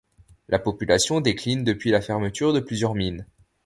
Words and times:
La 0.47 0.57
population 0.57 1.21
décline 1.21 1.63
depuis 1.63 1.91
la 1.91 2.01
fermeture 2.01 2.53
de 2.53 2.59
plusieurs 2.59 2.95
mines. 2.95 3.27